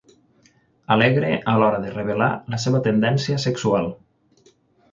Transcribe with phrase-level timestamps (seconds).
[0.95, 3.95] Alegre a l'hora de revelar la seva tendència sexual.